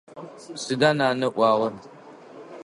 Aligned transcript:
Сыда 0.63 0.89
нанэ 0.97 1.25
ыӏуагъэр? 1.29 1.73